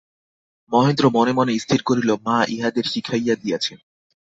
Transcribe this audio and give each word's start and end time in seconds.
মহেন্দ্র 0.71 1.05
মনে 1.09 1.33
মনে 1.33 1.53
স্থির 1.59 1.81
করিল, 1.83 2.09
মা 2.25 2.37
ইহাদের 2.47 2.85
শিখাইয়া 2.85 3.35
দিয়াছেন। 3.35 3.77